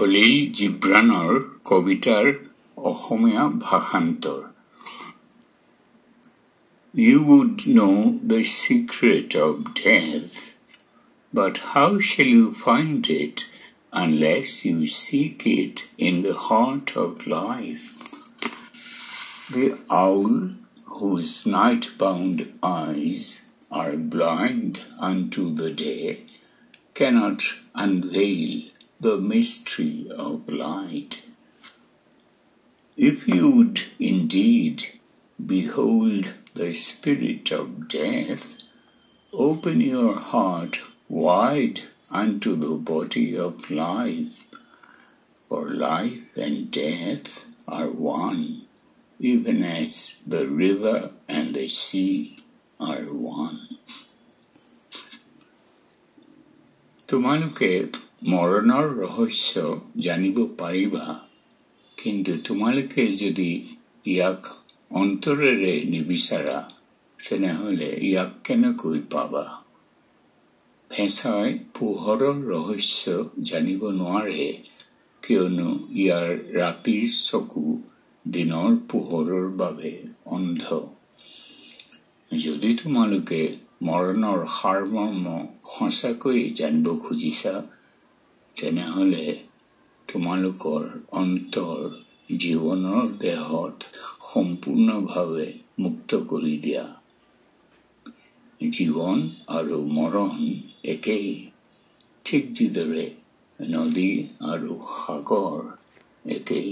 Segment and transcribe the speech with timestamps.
[0.00, 1.36] খলিল জিব্ৰানৰ
[1.68, 2.26] কবিতাৰ
[2.90, 4.42] Asamiya ভাষান্তৰ
[6.94, 7.94] You would know
[8.32, 10.36] the secret of death,
[11.40, 13.46] but how shall you find it
[14.04, 17.88] unless you seek it in the heart of life?
[19.56, 19.66] The
[20.04, 20.38] owl,
[21.00, 23.26] whose night-bound eyes
[23.82, 26.06] are blind unto the day,
[27.02, 27.52] cannot
[27.86, 28.56] unveil
[29.00, 31.26] the mystery of light.
[32.96, 34.84] If you would indeed
[35.44, 38.62] behold the spirit of death,
[39.32, 40.78] open your heart
[41.08, 44.48] wide unto the body of life,
[45.48, 48.62] for life and death are one,
[49.18, 52.38] even as the river and the sea
[52.80, 53.06] are
[53.42, 53.60] one.
[57.08, 57.70] তোমালোকে
[58.29, 59.61] মৰণৰ ৰহস্য
[59.97, 61.05] জানিব পাৰিবা।
[61.97, 63.65] কিন্তু তোমালোকে যদি
[64.05, 64.47] ইয়াক
[64.91, 66.69] অন্তৰেৰে নিবিচাৰা
[67.19, 69.63] তেনেহলে ইয়াক কেনেকৈ পাবা?
[70.89, 74.45] ফেঁচাই পোহৰৰ ৰহস্য জানিব নোৱাৰে
[75.23, 77.65] কিয়নো ইয়াৰ ৰাতিৰ চকু
[78.27, 80.63] দিনৰ পোহৰৰ বাবে অন্ধ।
[82.31, 83.41] যদি তোমালোকে
[83.83, 85.25] মৰণৰ সাৰমৰ্ম
[85.65, 87.61] সঁচাকৈ জানিব খুজিছা
[88.57, 89.25] তেনেহলে
[90.07, 91.79] তোমালোকৰ অন্তৰ
[92.37, 93.77] জীৱনৰ দেহত
[94.21, 95.47] সম্পূৰ্ণভাৱে
[95.79, 96.83] মুক্ত কৰি দিয়া।
[98.61, 100.35] জীৱন আৰু মৰণ
[100.85, 101.29] একেই।
[102.25, 103.05] ঠিক যিদৰে
[103.59, 104.11] নদী
[104.49, 105.59] আৰু সাগৰ
[106.31, 106.71] একেই।